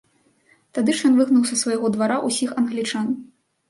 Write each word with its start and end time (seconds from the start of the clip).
Тады 0.77 0.95
ж 1.01 1.05
ён 1.11 1.21
выгнаў 1.21 1.45
са 1.53 1.61
свайго 1.67 1.95
двара 1.97 2.19
ўсіх 2.27 2.61
англічан. 2.61 3.07